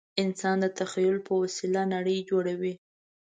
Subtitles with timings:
[0.23, 2.73] انسان د تخیل په وسیله نړۍ جوړوي.